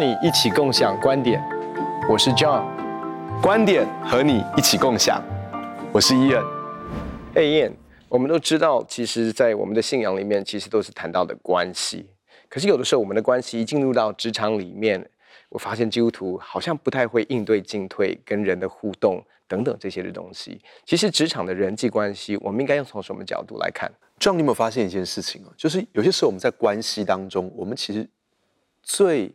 [0.00, 1.38] 你一起共享观点，
[2.08, 2.64] 我是 John，
[3.42, 5.22] 观点和你一起共享，
[5.92, 6.42] 我是 Ian。
[7.34, 7.72] 哎，Ian，
[8.08, 12.08] 我们都知道，其实，在我们的信仰里面，其实都是谈到的关系。
[12.48, 15.06] 可是有的时候，我们的关系一进入到职场里面，
[15.50, 20.58] 我发现基督徒好像不太会应对进退、跟人的互动等等这些的东西。
[20.86, 25.52] 其实职场的人际关系，我们应该要从什么角度来看？John，你有没有发现一件事情啊？
[25.58, 28.08] 就是有些时候我们在关系当中，我们其实
[28.82, 29.30] 最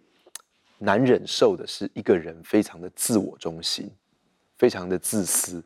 [0.77, 3.89] 难忍受的是一个人非常的自我中心，
[4.57, 5.63] 非常的自私，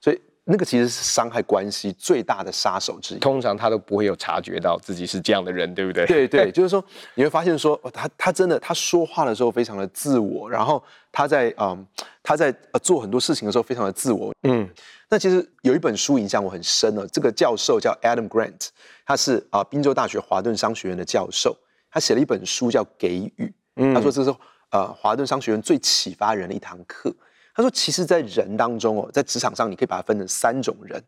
[0.00, 3.18] 所以那个其实是伤害关系最大的杀手之一。
[3.18, 6.04] 通常他都不会有察觉到自己是这样的人，对不对？
[6.06, 6.84] 对对， 就是说
[7.14, 10.82] 你会发现说，哦他他真的他说话的时候非常的自我，然后
[11.12, 11.86] 他在嗯
[12.22, 14.34] 他在呃做很多事情的时候非常的自我。
[14.42, 14.68] 嗯，
[15.08, 18.68] 那其实有一本书影响我很深了，这个教授叫 Adam Grant，
[19.06, 21.56] 他是啊宾州大学华顿商学院的教授，
[21.88, 23.46] 他写了一本书叫《给予》。
[23.74, 24.34] 他说：“这是
[24.70, 27.14] 呃，华顿商学院最启发人的一堂课。
[27.54, 31.02] 他说，其实，在人当中哦，在职场上，你可以把它分成三种人：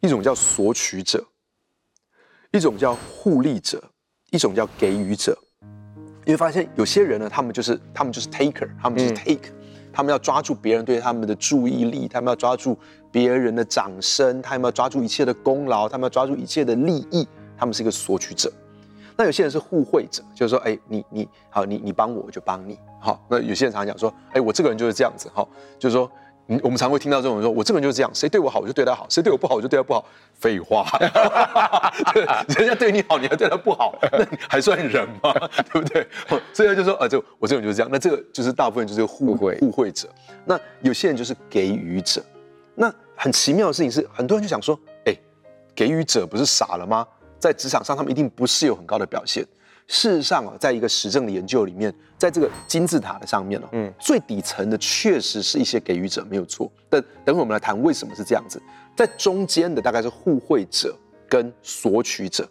[0.00, 1.24] 一种叫索取者，
[2.52, 3.82] 一种叫互利者，
[4.30, 5.36] 一种叫给予者。
[6.24, 9.50] 你会发现，有些人呢，他们就是他们就是 taker，他们就是 take，
[9.92, 12.78] 他们要抓住别人对他们的注意力，他们要抓住
[13.10, 17.26] 别人的掌声，他们要抓住一切的功劳，他们要抓住一切的利益，
[17.58, 18.52] 他们是一个索取者。”
[19.20, 22.78] 那有些人是互惠者，就是说，哎，你你好，你你帮我，我就帮你。
[22.98, 25.30] 好，那有些人常常讲说，哎，我这个人就是这样子。
[25.34, 25.46] 哈，
[25.78, 26.10] 就是说，
[26.62, 30.02] 我们常会听到这种人说，我这个人就是这样，谁对我好，我就对他好；谁对我不好，我就对他不好。
[30.32, 30.86] 废话，
[32.56, 35.34] 人家对你好，你还对他不好，那你还算人吗？
[35.70, 36.08] 对不对？
[36.54, 37.90] 所以他就说，啊，就我这个人就是这样。
[37.92, 40.08] 那这个就是大部分就是互惠互惠者。
[40.46, 42.24] 那有些人就是给予者。
[42.74, 45.14] 那很奇妙的事情是，很多人就想说，哎，
[45.74, 47.06] 给予者不是傻了吗？
[47.40, 49.44] 在职场上，他们一定不是有很高的表现。
[49.88, 56.70] 事实上啊，在一个实证的研究里面，在这个金字塔的上面哦，嗯，最底层的确实是一些给予者，没有错。
[56.88, 58.62] 但等会我们来谈为什么是这样子。
[58.94, 60.94] 在中间的大概是互惠者
[61.28, 62.48] 跟索取者，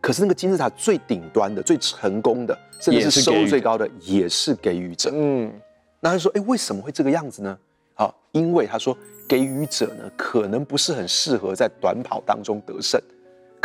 [0.00, 5.10] 可是那个金字塔最顶端的、最成功的，甚至是收入最高的，也是给予者。
[5.12, 5.52] 嗯，
[5.98, 7.58] 那他说，哎，为什么会这个样子呢？
[7.94, 8.96] 好，因为他说，
[9.26, 13.00] 给予者呢，可能不是很适合在短跑当中得胜。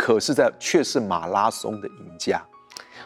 [0.02, 2.44] 可是，在却是马拉松的赢家。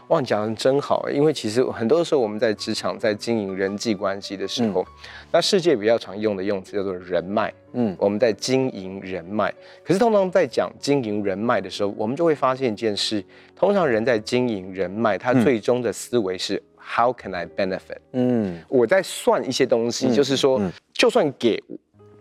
[0.09, 4.87] 哇，你讲的真好，因为其实很多时候我们在职场在经营人际关系的时候，嗯、
[5.31, 7.53] 那世界比较常用的用词叫做人脉。
[7.75, 9.53] 嗯，我们在经营人脉。
[9.85, 13.23] 可是通常在讲经营人脉的时候，我们就会发现一件事：
[13.55, 17.99] 通常人在经营人脉，他最终的思维是 How can I benefit？
[18.13, 21.63] 嗯，我在算一些东西，嗯、就是说，嗯、就算给。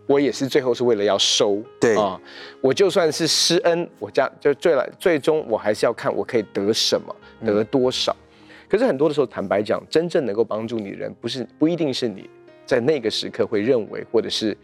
[0.06, 2.20] 我也是最后是为了要收，对啊，
[2.60, 8.14] 我就算是施恩，我家就最来最终我还是要看我可以得什么，得多少。
[8.14, 12.28] 嗯、可是很多的时候，坦白讲，真正能够帮助你的人，不是不一定是你
[12.64, 14.56] 在那个时刻会认为，或者是，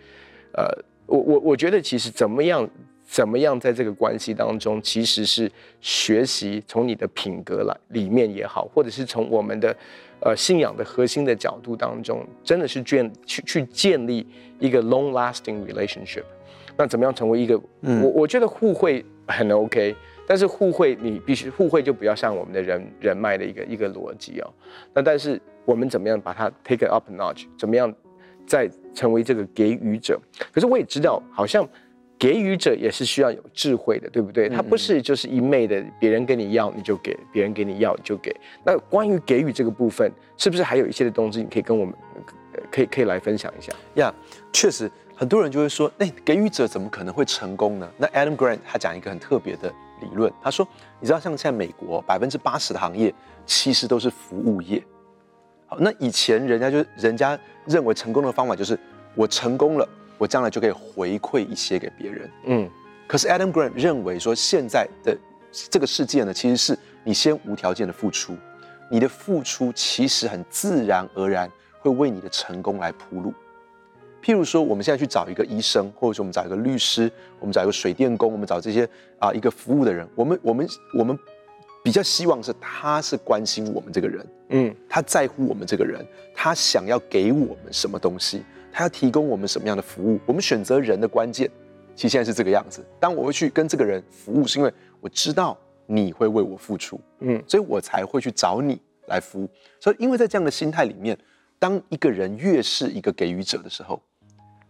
[0.53, 0.65] 呃，
[1.07, 2.69] 我我我觉得其实怎么样
[3.05, 9.77] 怎么样在这个关系当中，其实是学习从你的品格来里面也好，或者是从我们的。
[10.25, 14.27] 呃，信仰的核心的角度当中，真的是建去去建立
[14.61, 16.23] 一个 long-lasting relationship。
[16.77, 17.61] 那怎么样成为一个？
[17.81, 19.95] 嗯、我我觉得互惠很 OK，
[20.27, 24.51] 但是互惠你必须互惠就不要像我们的人人脉的一个一个逻辑哦。
[24.95, 27.47] 那但是我们怎么样把它 take it up a notch？
[27.59, 27.93] 怎么样
[28.47, 30.21] 再成为这个给予者？
[30.53, 31.69] 可是我也知道，好像。
[32.23, 34.49] 给予者也是需要有智慧的，对不对？
[34.49, 38.33] 他不是就是一昧的，别人跟你要你就给，别人给你要你就给。
[38.65, 41.93] 那关于给予这个部分，是不是还有一些的东西你可以跟我们，
[42.71, 43.73] 可以可以来分享一下？
[43.95, 47.91] 呀，yeah, 确实，很多人就会说，那，给予者怎么可能会成功呢？
[47.99, 49.69] 那 Adam Grant 他讲一个很特别的
[50.01, 50.65] 理论，他说，
[51.01, 53.13] 你知道像现在美国百分之八十的行业
[53.45, 54.81] 其实都是服务业。
[55.67, 58.79] 好，那以前人家就人家认为成功的方法就是
[59.17, 59.89] 我成功了。
[60.23, 62.71] 我将来就可以回馈一些给别人，嗯。
[63.09, 65.19] 可是 Adam Grant 认为说，现在的
[65.69, 68.37] 这个世界呢，其实是你先无条件的付出，
[68.89, 73.35] 你的付出其实很自然而然会为你的成功来铺路。
[74.23, 77.11] 譬如说，我们现在去找一个医生，或者说我们找一个律师，
[77.41, 81.19] 我们找一个水电工，我们找这些啊一个服务的人，我们我们我们
[81.83, 88.45] 比较希望是他是关心我们这个人，嗯，他在乎我们这个人，他想要给我们什么东西。
[88.73, 90.19] 他要提供我们什么样的服务？
[90.25, 91.49] 我们选择人的关键，
[91.95, 92.85] 其实现在是这个样子。
[92.99, 99.49] 当我会去跟这个人服务，是因为我知道你会为我付出，嗯，所以我才会去找你来服务。
[99.79, 101.17] 所以，因为在这样的心态里面，
[101.59, 104.01] 当一个人越是一个给予者的时候，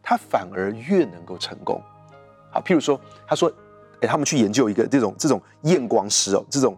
[0.02, 1.80] 他反而越能够成功。
[2.50, 3.50] 好，譬如说，他说，
[4.00, 6.76] 哎，他们去研究一个这种这种验光师哦，这种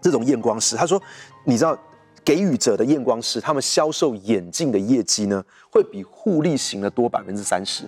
[0.00, 1.02] 这种验光师，他说，
[1.44, 1.76] 你知道
[2.24, 7.84] 给予者的验光师，他们销售眼镜的业绩呢，会比互利型的多百分之三十，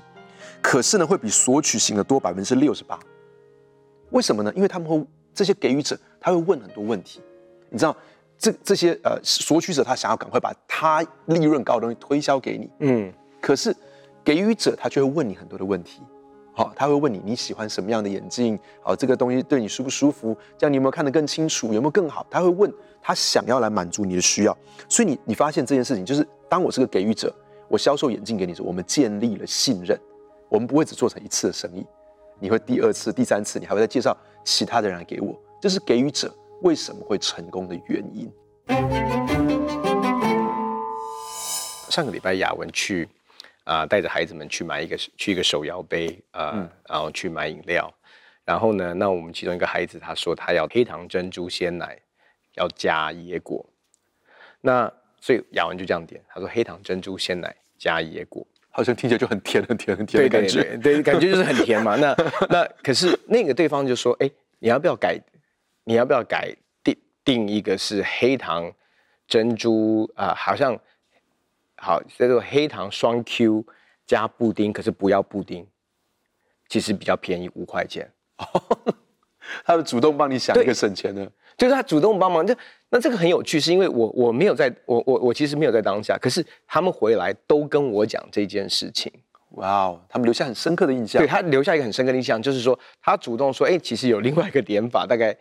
[0.60, 2.98] 可是呢，会比索取型的多百分之六十八。
[4.10, 4.52] 为什么呢？
[4.54, 5.02] 因为他们会
[5.34, 7.20] 这些给予者，他会问很多问题。
[7.70, 7.96] 你知道，
[8.38, 13.74] 这这些呃索取者，他想要赶快把他利润高的东西推销给你，嗯，可是
[14.22, 16.02] 给予者他却会问你很多的问题。
[16.56, 18.58] 好，他会问你你喜欢什么样的眼镜？
[18.80, 20.34] 好，这个东西对你舒不舒服？
[20.56, 21.66] 这样你有没有看得更清楚？
[21.74, 22.26] 有没有更好？
[22.30, 22.72] 他会问
[23.02, 24.56] 他想要来满足你的需要。
[24.88, 27.30] 所以你你发现这件事情，就是当我是个给予者，
[27.68, 30.00] 我销售眼镜给你时，我们建立了信任。
[30.48, 31.84] 我们不会只做成一次的生意，
[32.40, 35.38] 你会第二次、第三次，你还会再介绍其他的人来给我。
[35.60, 38.32] 这是给予者为什么会成功的原因。
[41.90, 43.06] 上个礼拜雅文去。
[43.66, 47.92] 啊，带着孩子们去买一个去一个手摇杯，呃，嗯、然后去买饮料，
[48.44, 51.98] 然后呢，那我们其中一个孩子他说他要黑糖珍珠鲜奶，
[52.54, 53.68] 要加椰果，
[54.60, 54.90] 那
[55.20, 61.96] 所以雅文就这样点，他说黑糖珍珠鲜奶加椰果，好像听起来就很甜很甜很甜的感觉，对，对，对，对，感觉就是很甜嘛。
[61.96, 62.14] 那
[62.48, 64.30] 那可是那个对方就说，哎，
[64.60, 65.20] 你要不要改？
[65.82, 66.54] 你要不要改
[66.84, 68.72] 定定一个是黑糖
[69.26, 70.34] 珍珠啊、呃？
[70.36, 70.78] 好像。
[71.76, 73.64] 好，叫做黑糖双 Q
[74.06, 75.66] 加布丁，可是不要布丁，
[76.68, 78.10] 其实比较便宜五块钱。
[79.64, 82.46] 他们主动帮你想一个省钱的，就是他主动帮忙。
[82.46, 82.54] 就
[82.90, 89.12] 那这个很有趣，是因为我我没有在，我我我其实没有在当下，可是他们回来都跟我讲这件事情。
[89.50, 91.20] 哇哦，他们留下很深刻的印象。
[91.22, 95.36] 对，他留下一个很深刻的印象，就是说他主动说，哎，其实有另外一个点法，大概。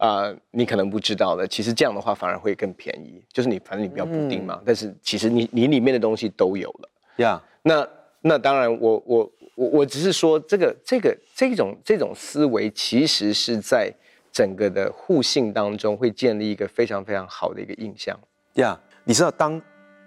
[0.00, 3.22] 啊、呃，你可能不知道的，其实这样的话反而会更便宜。
[3.30, 6.88] 就是你反正你不要布丁嘛，嗯、但是其实你你里面的东西都有了。
[7.16, 7.86] 呀那
[8.22, 13.92] 那当然我，我我我我只是说这个这个这种这种思维，其实是在
[14.32, 18.18] 整个的互信当中会建立一个非常非常好的一个印象。
[18.54, 19.60] 呀，yeah, 你知道当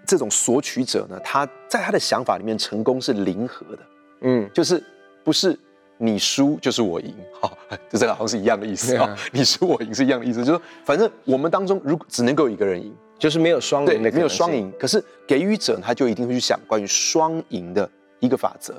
[0.04, 3.82] 这种索取者呢，他在他的想法里面成功是零和的，
[4.22, 4.82] 嗯，就是
[5.22, 5.56] 不是。
[5.98, 9.16] 你输就是我赢，哈、哦，就这个好像是一样的意思啊。
[9.32, 14.72] 你输我赢是一样的意思，就是说，反正我们当中如果只能够一个人赢，就是没有双赢的，没有双赢。
[14.78, 17.88] 可是给予者他就一定会去想关于双赢的
[18.20, 18.74] 一个法则。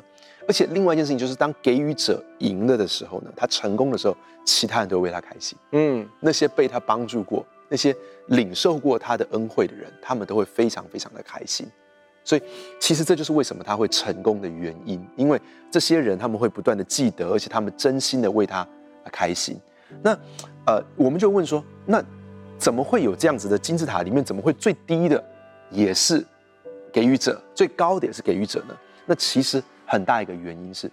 [0.48, 4.16] 而且另外一件事情就是，当给予者赢了的时候呢，他成功的时候，
[4.46, 5.58] 其他人都会为他开心。
[5.72, 7.96] 嗯，那些被他帮助过、那些
[8.28, 11.66] 领受过他的恩惠的人，他们都会非常非常的开心。
[12.25, 12.42] 所以，
[12.80, 15.39] 其实这就是为什么他会成功的原因，因为
[15.72, 18.68] 这些人他们会不断的记得，而且他们真心的为他
[19.12, 19.57] 开心。
[20.01, 20.12] 那，
[20.66, 22.04] 呃，我们就问说，那
[22.57, 25.24] 怎么会有这样子的金字塔里面，怎么会最低的
[25.69, 26.25] 也是
[26.92, 28.75] 给予者，最高的也是给予者呢？
[29.06, 30.92] 那其实很大一个原因是。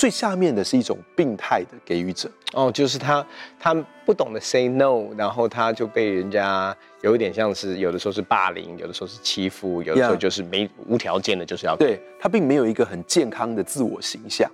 [0.00, 3.26] 最下面的是一种病态的给予者哦，就是他
[3.58, 3.74] 他
[4.06, 14.50] 不懂得 say no，然后他就被人家有一点像是有的时候是霸凌，有的时候是欺负，有的时候就是没.无条件的就是要对他并没有一个很健康的自我形象，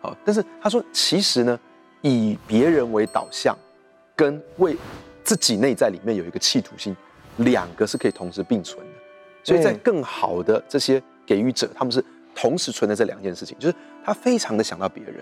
[0.00, 1.56] 好，但是他说其实呢，
[2.02, 3.56] 以别人为导向，
[4.16, 4.76] 跟为
[5.22, 6.96] 自己内在里面有一个企图心，
[7.36, 8.92] 两个是可以同时并存的，
[9.44, 12.04] 所以在更好的这些给予者，他们是。
[12.40, 13.74] 同时存在这两件事情，就是
[14.04, 15.16] 他非常的想到别人，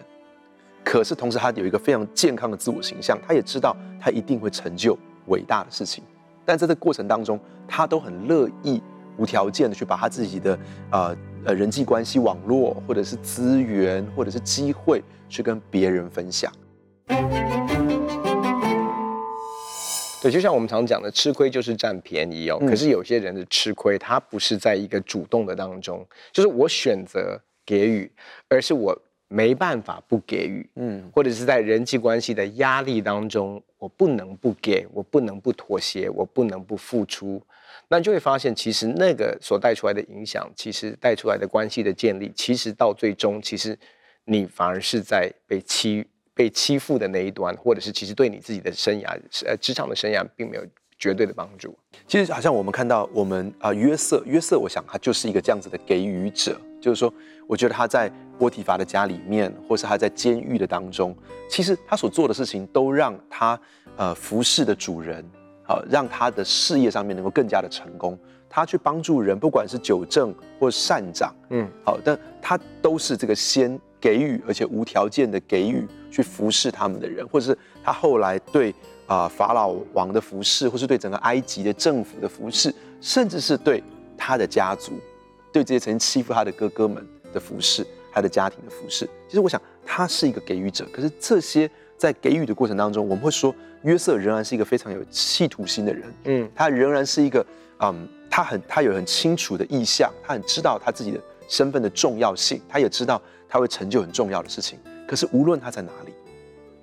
[0.85, 4.99] 可是同时他有一个非常健康的自我形象，他也知道他一定会成就
[5.29, 6.05] 伟大的事情，
[6.45, 8.83] 但在这过程当中，他都很乐意
[9.17, 10.59] 无条件的去把他自己的
[10.90, 16.52] 呃呃人际关系网络，或者是资源，或者是机会去跟别人分享。
[20.26, 22.59] 对，就像我们常讲的，吃亏就是占便宜哦。
[22.61, 28.11] 嗯、可是有些人的吃亏，他不是在一个主动的当中，就是我选择给予，
[28.49, 37.40] 而是我没办法不给予，嗯，或者是在人际关系的压力当中，我不能不给，我不能不妥协，我不能不付出，
[37.87, 43.78] 那就会发现，其实那个所带出来的影响，其实带出来的关系的建立，其实到最终，其实
[44.25, 46.04] 你反而是在被欺。
[46.37, 50.62] 被欺负的那一端，或者是其实对你自己的生涯，呃，职场的生涯，并没有
[50.99, 51.75] 绝对的帮助。
[52.07, 57.12] 其实好像我们看到我们啊、呃，约瑟，约瑟，我想他就是一个这样子的给予者，就是说，
[57.47, 61.16] 我觉得他在波提乏的家里面，或是他在监狱的当中，
[61.49, 63.59] 其实他所做的事情都让他
[63.97, 65.25] 呃服侍的主人，
[65.64, 68.19] 好、呃，让他的事业上面能够更加的成功。
[68.49, 75.85] 他去帮助人，不管是纠正或善长，嗯，好，但他都是这个先给予，而且无条件的给予。
[76.09, 78.71] 去服侍他们的人，或者是他后来对
[79.07, 83.83] 啊、呃、法老王的服侍，或是对整个埃及的政府的服侍，甚至是对
[84.17, 84.93] 他的家族，
[85.53, 89.05] 对这些曾经欺负他的哥哥们的服侍，他的家庭的服侍。
[89.29, 97.45] 其实我想他是一个给予者，可是这些在给予的过程当中，我们会说约瑟仍然是一个非常有企图心的人，嗯，他仍然是一个，
[97.81, 104.79] 嗯，他很他有很清楚的意向，他很知道他自己的身份的重要性，他也知道他会成就很重要的事情。
[105.07, 106.12] 可是无论他在哪里，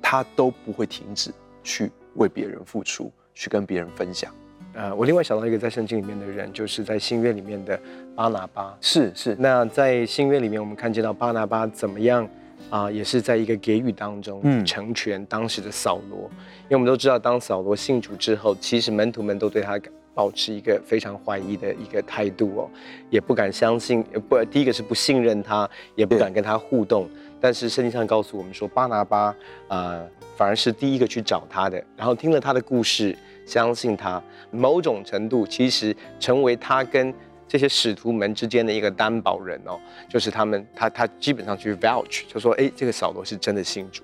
[0.02, 1.32] 他都不会停止
[1.64, 4.34] 去为别人付出，去跟别人分享。
[4.76, 7.80] 呃，我另外想到一个在圣经里面的人，就是在新约里面的
[8.16, 8.76] 巴拿巴。
[8.82, 9.36] 是是。
[9.38, 12.24] 那在新约里面，我们看见到巴拿巴怎么样
[12.72, 16.22] 啊、呃，也是在一个给予当中，嗯，成全当时的扫罗。
[16.64, 19.80] 因为我们都知道，当扫罗信主之后，其实门徒们都对他
[20.14, 22.70] 保持一个非常怀疑的一个态度哦，
[23.10, 27.10] 也不敢相信，不，第一个是不信任他，也不敢跟他互动。
[27.40, 29.36] 但是圣经上告诉我们说，巴拿巴
[29.68, 33.18] 呃，反而是第一个去找他的，然后听了他的故事。
[33.46, 37.14] 相信他，某种程度其实成为他跟
[37.46, 39.78] 这些使徒们之间的一个担保人哦，
[40.08, 44.04] 就是他们他他基本上去 vouch，就说哎，这个扫罗是真的信主，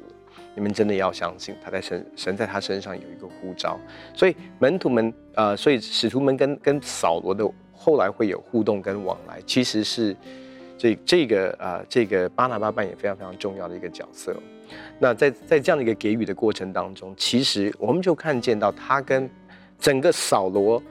[0.60, 3.80] 你们真的要相信他在神神在他身上有一个呼召，
[4.14, 10.14] 所以门徒们呃，所以使徒们跟跟扫罗的后来会有互动跟往来，其实是
[10.78, 14.36] 这这个呃这个巴拿巴扮演非常非常重要的一个角色。
[15.00, 19.30] 那在在这样的一个给予的过程当中，其实我们就看见到他跟
[19.80, 20.84] 整个扫罗，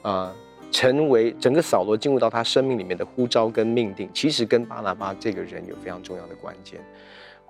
[0.00, 0.34] 啊、
[0.72, 6.80] 成为整个扫罗进入到他生命里面的呼召跟命定，其实跟巴拿巴这个人有非常重要的关键。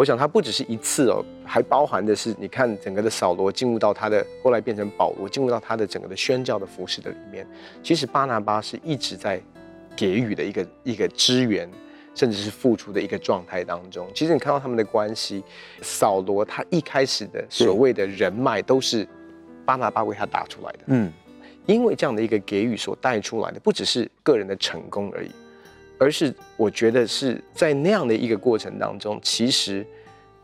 [0.01, 7.47] 我想他不只是一次哦，还包含的是你看整个的扫罗进入到他的后来变成保罗进入到他的整个的宣教的服饰的里面，
[7.83, 9.39] 其实巴拿巴是一直在
[9.95, 11.71] 给予的一个一个支援。
[12.13, 15.43] 甚至是付出的一个状态当中，其实你看到他们的关系，
[15.81, 19.07] 扫罗他一开始的所谓的人脉都是
[19.65, 21.11] 巴拿巴为他打出来的，嗯，
[21.67, 25.31] 因为这样的一个给予所带出来的，不只是个人的成功而已，
[26.01, 29.87] 而是我觉得是在那样的一个过程当中，其实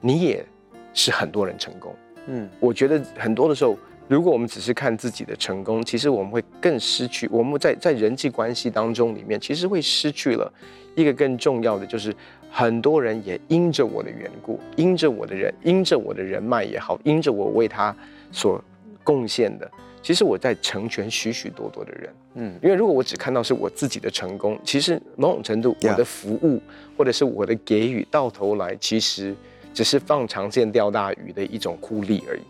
[0.03, 0.45] 你也
[0.93, 1.95] 是很多人成功，
[2.27, 3.75] 嗯，我觉得很多的时候，
[4.07, 10.53] 如果我们只是看自己的成功，其实我们会更失去我们在在人际关系当中里面，其实会失去了。
[10.95, 12.15] 一个更重要的就是，
[12.51, 17.95] 很多人也因着我的缘故，因着我的人，因着我的人脉也好，因着我为他
[18.31, 18.63] 所
[19.03, 19.71] 贡献的，
[20.07, 22.15] 其实我在成全许许多多的人。
[22.35, 26.63] 嗯，因为如果我只看到是我自己的成功，其实某种程度我的服务
[26.97, 29.35] 或者是我的给予，到头来其实
[29.75, 32.43] 只是放长线钓大鱼的一种酷吏而已。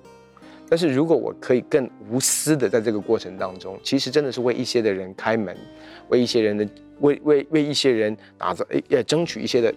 [0.69, 5.57] 但是如果我可以更无私的在这个过程当中，其实真的是为一些的人开门，
[6.11, 6.69] 为一些人的。
[7.01, 9.75] 为为为一些人打造，也争取一些的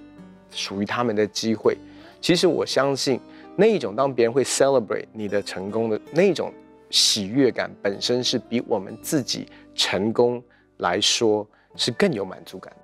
[0.51, 1.77] 属于他们的机会。
[2.21, 3.19] 其实我相信
[3.57, 6.50] 那一种当别人会 celebrate 你的成功的那种
[6.89, 10.43] 喜悦感，本身是比我们自己成功
[10.77, 12.75] 来说是更有满足感。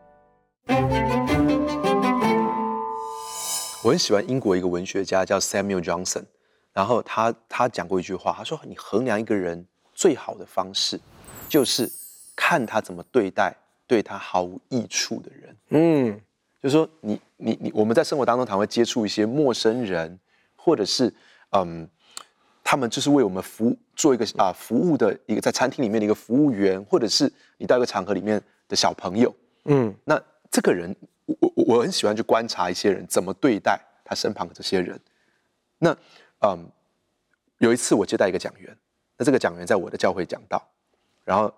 [3.83, 6.23] 我很喜欢英国一个文学家叫 Samuel Johnson，
[6.73, 10.99] 然后他他讲过一句话，他说：“你衡量一个人最好的方式，
[11.47, 11.91] 就是
[12.35, 13.55] 看他怎么对待。”
[13.87, 16.21] 对他毫无益处的人，嗯，
[16.59, 20.19] 就是说你你你，我们在生活当中，常会接触一些陌生人，
[20.55, 21.13] 或者是
[21.51, 21.87] 嗯，
[22.65, 29.33] 他们就是为我们服务，做一个啊服务的一个在餐厅里面的一个服务员，或者是你到一个场合里面的小朋友，
[29.65, 30.19] 嗯，那
[30.49, 30.93] 这个人，
[31.27, 34.99] 我我我很喜欢去观察一些人怎么对待他身旁的这些人。
[35.77, 35.95] 那
[36.41, 36.67] 嗯，
[37.59, 38.75] 有一次我接待一个讲员，
[39.15, 40.61] 那这个讲员在我的教会讲道，
[41.23, 41.53] 然后。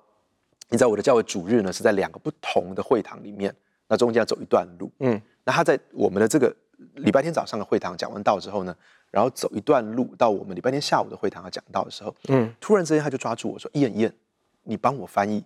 [0.70, 3.56] 你在我的教会主日呢，是在两个不同的会堂里面，
[3.88, 4.92] 那中间要走一段路。
[5.00, 6.54] 嗯，那他在我们的这个
[6.96, 8.76] 礼拜天早上的会堂讲完道之后呢，
[9.12, 14.14] 然后走一段路到我们礼拜天下午的会堂要讲到的时候，嗯，突然之间他就抓住我说：“燕燕，
[14.64, 15.44] 你帮我翻译。”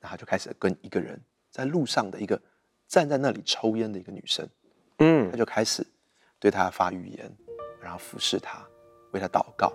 [0.00, 2.40] 然后他就开始跟一个人在路上的一个
[2.88, 4.48] 站在那里抽烟的一个女生，
[4.98, 5.86] 嗯，他就开始
[6.38, 7.30] 对她发语言，
[7.80, 8.66] 然后服侍她，
[9.12, 9.72] 为她祷告，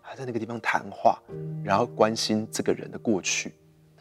[0.00, 1.22] 还在那个地方谈话，
[1.64, 3.52] 然后关心这个人的过去。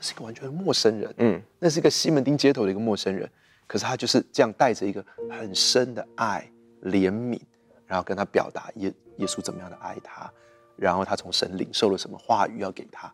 [0.01, 3.29] 是一个完全的陌生人，嗯，那是一个西门町街头的一个陌生人，
[3.67, 6.50] 可是他就是这样带着一个很深的爱、
[6.83, 7.38] 怜悯，
[7.89, 10.31] 然后跟他表达耶耶稣怎么样的爱他，
[10.77, 13.12] 然后他从神领受了什么话语要给他。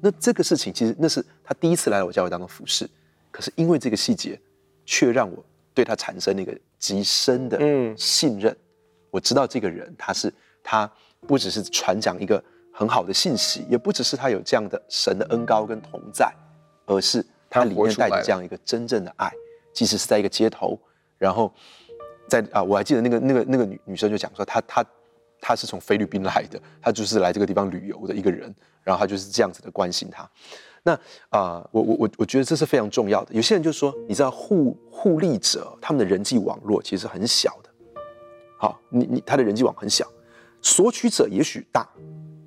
[0.00, 2.88] 那这个事情其实那是他第一次来到我教会当中服侍，
[3.30, 4.38] 可是因为这个细节，
[4.84, 7.58] 却让我对他产生了一个极深的
[7.96, 8.54] 信任。
[9.10, 10.88] 我知道这个人他是他
[11.26, 12.44] 不只是传讲一个。
[12.78, 16.30] 很好的信息，也不只是他有这样的神的恩高跟同在，
[16.84, 19.32] 而是他里面带着这样一个真正的爱。
[19.72, 20.78] 即使是在一个街头，
[21.16, 21.50] 然后
[22.28, 24.84] 在啊，我还记得那个那个那个女女生就讲说，她她
[25.40, 30.28] 她是从菲律宾来的，她就是来这个地方旅游的一个人，然后她就是这样子的关心她。
[30.82, 33.34] 那啊、呃，我我我我觉得这是非常重要的。
[33.34, 37.70] 有些人就说，你知道互互利者他们的人际网络其实很小的，
[38.58, 40.06] 好，你你他的人际网很小。
[40.62, 41.88] 索取者也许大，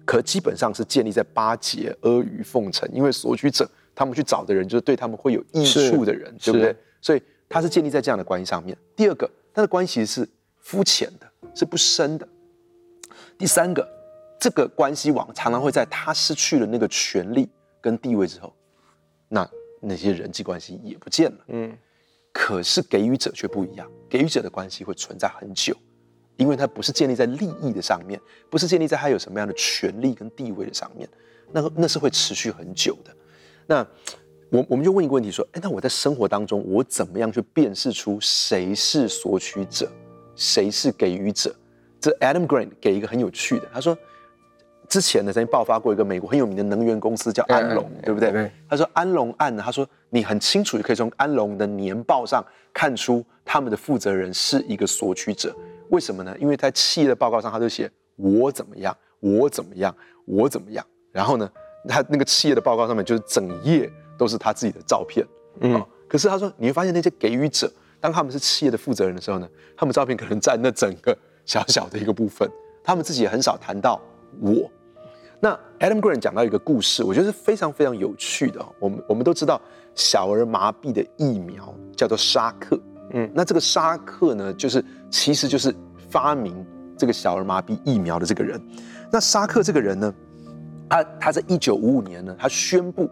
[0.05, 6.75] 可基本上是建立在巴结、阿谀奉承，因为索取者他们去找的人就是对他们会有益处的人，对不对？
[7.01, 8.77] 所以他是建立在这样的关系上面。
[8.95, 10.27] 第二个，他的关系是
[10.59, 12.27] 肤浅的，是不深的。
[13.37, 13.87] 第三个，
[14.39, 17.49] 这个关系网常常会在他失去了那个权利
[17.81, 18.53] 跟地位之后，
[19.27, 19.49] 那
[19.81, 21.37] 那些人际关系也不见了。
[21.47, 21.77] 嗯，
[22.31, 25.75] 可是给予者却不一样，给予者的关系会存在很久。
[26.37, 28.17] 因为它不是建立在利益的上面，
[28.49, 31.05] 不是建立在他有什么样的权利跟地位的上面，
[31.51, 33.13] 那个那是会持续很久的。
[33.67, 33.85] 那
[34.51, 39.89] 我我们就问一个问题说，哎，那我在生活当中，我怎么样去辨识出谁是索取者，
[40.35, 41.55] 谁是给予者？
[41.99, 43.97] 这 Adam Grant 给一个很有趣的，他说，
[44.87, 48.49] 之前呢曾经爆发过一个美国很有名的能源公司叫安龙，对不对？
[48.67, 55.55] 他说安龙案呢，他说你很清楚，可以从安龙的年报上看出他们的负责人是一个索取者。
[55.89, 56.35] 为什么呢？
[56.39, 60.85] 因为在企业的报告上，他就写我怎么样，我怎么样，我怎么样。
[61.11, 61.49] 然后呢，
[61.87, 65.25] 他那个企业的报告上面就是整页都是他自己的照片。
[65.61, 72.47] 嗯、哦，可是他说你会发现那些给予者，当他们是企业的负责人的时候呢，他们照片可能占那整个小小的一个部分，
[72.83, 73.99] 他们自己也很少谈到
[74.39, 74.69] 我。
[75.41, 78.63] 那 Adam Grant 讲到一个故事，我觉得是非常非常有趣的。
[78.77, 79.59] 我们我们都知道
[79.95, 82.77] 小儿麻痹的疫苗叫做沙克。
[83.11, 85.73] 嗯，那这个沙克呢，就是其实就是
[86.09, 86.65] 发明
[86.97, 88.61] 这个小儿麻痹疫苗的这个人。
[89.11, 90.13] 那沙克这个人呢，
[90.89, 93.09] 他他在一九五五年呢，他宣布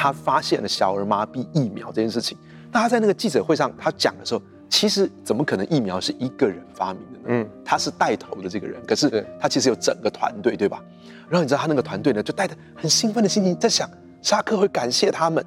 [0.00, 2.38] 他发现了小儿麻痹疫苗这件事情。
[2.70, 7.24] 那他在那个记者会上他讲的时候，其实怎么可能疫苗是一个人发明的呢？
[7.26, 10.80] 嗯，他是带头的这个人，可是他其实有整个团队，对吧？
[11.28, 13.90] 然后你知道他那个团队呢，就带着很兴奋的心情在想，
[14.22, 15.44] 沙克会感谢他们。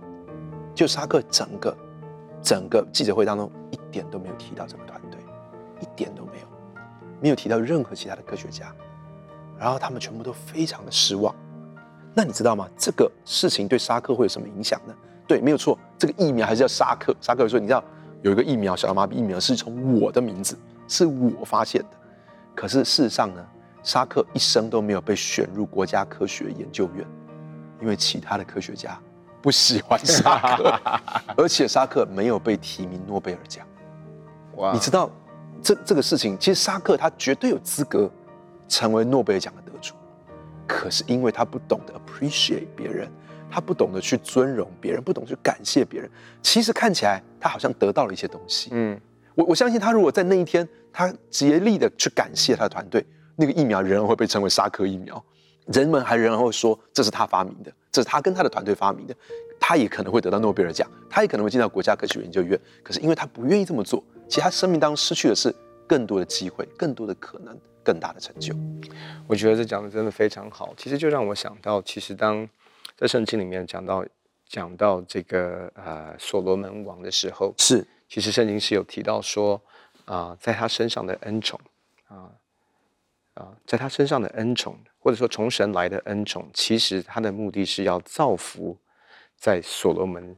[0.76, 1.78] 就沙克整个
[2.42, 3.50] 整个记者会当中。
[3.72, 5.20] 一点都没有提到这个团队，
[5.82, 6.48] 一点都没有，
[7.22, 8.74] 没有提到任何其他的科学家，
[9.60, 11.36] 然后他们全部都非常的失望。
[12.14, 12.68] 那你知道吗？
[12.78, 14.94] 这个事情对沙克会有什么影响呢？
[15.28, 17.16] 对，没有错，这个疫苗还是叫沙克。
[17.22, 17.82] 沙克说：“你知道
[18.22, 20.58] 有一个疫苗，小儿麻痹疫苗是从我的名字，
[20.90, 21.88] 是我发现的。
[22.54, 23.46] 可是事实上呢，
[23.82, 27.06] 沙克一生都没有被选入国家科学研究院，
[27.82, 29.00] 因为其他的科学家
[29.42, 30.80] 不喜欢沙克，
[31.38, 33.66] 而且沙克没有被提名诺贝尔奖。”
[34.58, 34.74] Wow.
[34.74, 35.10] 你知道
[35.64, 38.12] 这这个事情，其实沙克他绝对有资格
[38.68, 39.54] 成为诺贝尔奖
[40.72, 43.10] 可是因为他不懂得 appreciate 别人，
[43.50, 46.10] 他不懂得去尊荣别人，不懂得去感谢别人。
[46.42, 48.70] 其实看起来他好像得到了一些东西。
[48.72, 49.00] 嗯，
[49.36, 53.06] 我我相信他如果在那一天他竭力的去感谢他的团队，
[53.36, 55.24] 那个疫苗仍然会被称为沙克疫苗，
[55.68, 59.16] 人们还仍然会说这是他发明的，这是他跟他的团队发明的。
[59.64, 62.60] 他也可能会得到诺贝尔奖，他也可能会进到国家科学研究院。
[62.82, 64.04] 可是因为他不愿意这么做。
[64.28, 65.54] 其实他生命当中失去的是
[65.86, 68.56] 更多的机会，更多的可能，更大的成就。
[69.28, 70.74] 我觉得这讲的真的非常好。
[70.76, 72.48] 其实就让我想到，其实当
[72.98, 74.06] 在圣经里面讲到
[74.48, 79.62] 讲到这个呃所罗门王的时候，是其实圣经是有提到说
[80.06, 81.60] 啊、呃，在他身上的恩宠
[82.08, 82.32] 啊
[83.36, 88.78] 啊，在他身上的恩宠，或者说从神来的恩宠，其实他的目的是要造福
[89.38, 90.36] 在所罗门。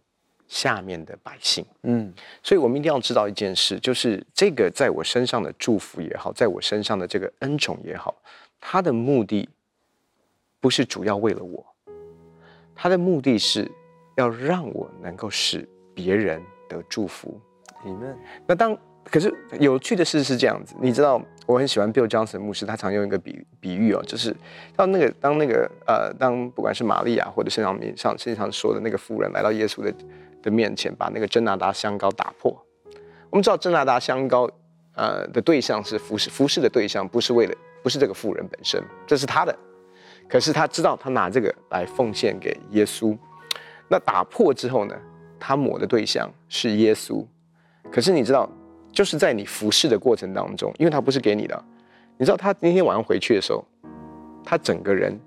[0.54, 2.14] 下面的百姓，嗯，
[2.44, 8.14] 所以我们一定要知道一件事，就是这个在我身上的祝福也好，在我身上的这个恩宠也好，
[8.62, 9.50] 它的目的
[10.60, 11.66] 不是主要为了我，
[12.76, 13.68] 它的目的是
[14.16, 16.40] 要让我能够使别人
[16.70, 17.42] 得祝福。
[17.84, 18.16] Amen。
[18.46, 24.36] 那当可是有趣的事是这样子，你知道，我很喜欢 Bill Johnson 牧师，他常用一个比比喻哦，就是
[24.76, 29.92] 当那个当那个呃，当不管是玛利亚或者圣经上圣经上说的那个妇人来到耶稣的。
[30.44, 32.56] 的面前把那个真拿达香膏打破。
[33.32, 34.48] 我们知道真拿达香膏，
[34.94, 39.58] 呃的对象是服侍，服侍的对象不是为了，不是这个妇人本身，这是他的。
[40.30, 43.18] 可是他知道他拿这个来奉献给耶稣。
[43.90, 44.96] 那打破之后呢，
[45.40, 47.26] 他抹的对象是耶稣。
[47.92, 48.48] 可是你知道，
[48.92, 51.66] 就是在你服侍的过程当中，因为他不是给你的，
[52.18, 53.66] 你知道他那天晚上回去的时候，
[54.44, 55.20] 他整个人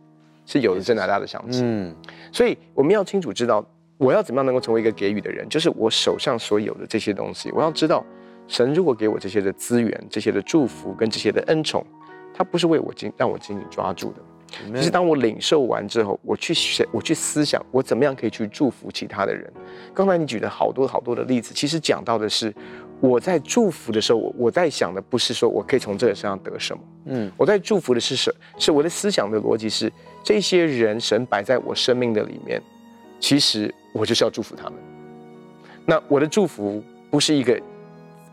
[0.44, 1.60] 是有着真拿达的香气。
[1.64, 1.94] 嗯，
[2.32, 3.64] 所以我们要清楚知道。
[3.98, 5.48] 我要怎么样能够成为一个给予的人？
[5.48, 8.04] 就是我手上所有的这些东西，我要知道，
[8.46, 11.84] 神如果给我这些的资源、这些的祝福跟这些的恩宠，
[12.34, 14.18] 他不是为我紧让我紧紧抓住的。
[14.72, 19.52] 就是当我领受完之后，我去想，我去思想，我怎么样可以去祝福其他的人。
[19.92, 22.54] 刚才你举了好多好多的例子，其实讲到的是
[23.00, 28.32] 我在祝福的时候，我我在想的不是说我可以从这个身上得什么，嗯，我在祝福的是什？
[28.56, 32.62] 是我的思想的逻辑是这些人神摆在我生命的里面，
[33.18, 33.74] 其实。
[33.96, 34.74] 我就是要祝福他们。
[35.84, 37.60] 那我的祝福不是一个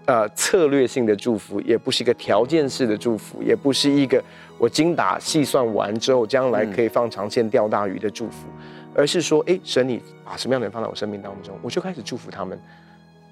[0.05, 4.21] 呃策略性的祝福，也不是一个条件式的祝福，也不是一个
[4.57, 8.47] 我精打细算完之后将来可以放长线钓大鱼的祝福，
[8.95, 12.59] 而是说，哎，神你把什么样的人放在我生命当中，我就开始祝福他们。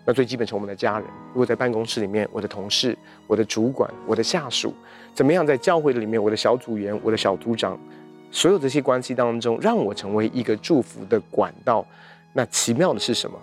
[0.05, 4.73] 那最基本是我们的家人，如果在办公室里面，我的同事、我的主管、我的下属，
[5.13, 7.79] 怎么样在教会里面，我的小组员、我的小组长，
[8.31, 11.85] 所有这些关系当中，让我成为一个祝福的管道。
[12.33, 13.37] 那奇妙的是什么？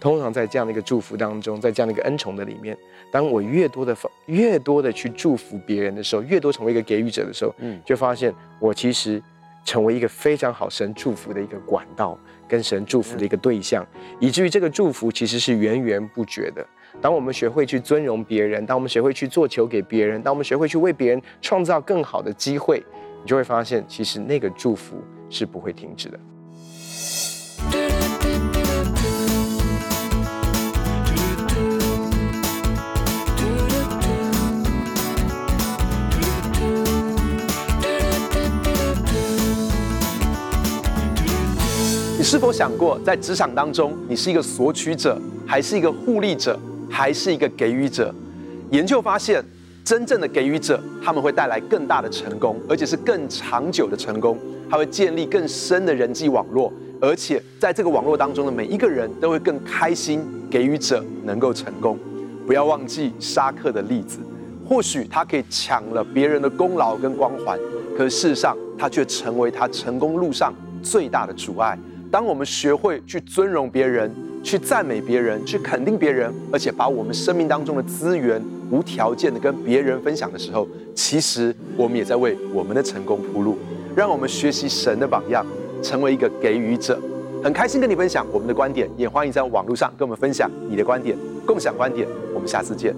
[0.00, 2.76] 通常在这样的一个祝福当中，在这样的一个恩宠的里面，
[3.10, 9.22] 当我越多的、越多的去祝福别人的时候，越多成为一个给予者的时候，嗯，就发现我其实
[9.64, 12.18] 成为一个非常好神祝福的一个管道。
[12.48, 13.86] 跟神祝福的一个对象，
[14.20, 16.62] 以至于这个祝福其实是源源不绝的。
[17.00, 22.84] 当我们学会去尊荣别人，当我们学会去做球给别人，当我们学会去为别人创造更好的机会，
[23.22, 26.20] 你就会发现，其实那个祝福是不会停止的。
[42.32, 48.10] 是否想过，在职场当中，你是一个索取者，还是一个互利者，还是一个给予者？
[48.70, 49.44] 研究发现，
[49.84, 54.38] 真正的给予者，他们会带来更大的成功，而且是更长久的成功。
[54.70, 60.24] 他会建立更深的人际网络，而且在这个网络当中的每一个人都会更开心。
[60.50, 61.98] 给予者能够成功，
[62.46, 64.20] 不要忘记沙克的例子。
[64.66, 67.58] 或许他可以抢了别人的功劳跟光环，
[67.94, 71.78] 可事实上，他却成为他成功路上最大的阻碍。
[72.12, 78.38] 当我们学会去尊荣别人、去赞美别人、去肯定别人，而且把我们生命当中的资源
[78.70, 83.56] 无条件的跟别人分享的时候，其实我们也在为我们的成功铺路。
[83.96, 85.42] 让我们学习神的榜样，
[85.82, 87.00] 成为一个给予者。
[87.42, 92.06] 很开心跟你分享我们的观点，也欢迎在网络上跟我们分享你的观点，共享观点。
[92.34, 92.94] 我们下次见。